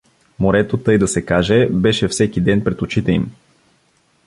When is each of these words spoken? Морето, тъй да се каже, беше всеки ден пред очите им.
Морето, 0.39 0.77
тъй 0.77 0.97
да 0.97 1.07
се 1.07 1.25
каже, 1.25 1.65
беше 1.65 2.07
всеки 2.07 2.41
ден 2.41 2.63
пред 2.63 2.81
очите 2.81 3.11
им. 3.11 3.31